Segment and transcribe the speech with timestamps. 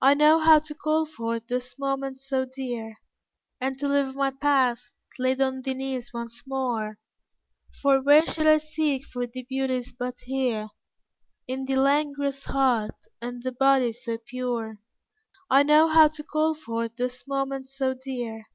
[0.00, 2.98] I know how to call forth those moments so dear,
[3.60, 6.98] And to live my Past laid on thy knees once more,
[7.80, 10.70] For where should I seek for thy beauties but here
[11.46, 14.80] In thy langorous heart and thy body so pure?
[15.48, 18.48] I know how to call forth those moments so dear.